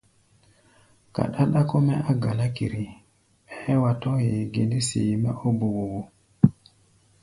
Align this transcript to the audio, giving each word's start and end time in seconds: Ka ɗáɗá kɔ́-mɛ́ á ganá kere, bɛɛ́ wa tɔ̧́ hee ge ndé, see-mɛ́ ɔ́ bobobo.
Ka 1.13 1.23
ɗáɗá 1.33 1.61
kɔ́-mɛ́ 1.69 2.03
á 2.09 2.11
ganá 2.21 2.45
kere, 2.55 2.83
bɛɛ́ 3.49 3.79
wa 3.83 3.91
tɔ̧́ 4.01 4.17
hee 4.23 4.45
ge 4.53 4.61
ndé, 4.67 4.79
see-mɛ́ 4.87 5.33
ɔ́ 5.45 5.51
bobobo. 5.59 5.99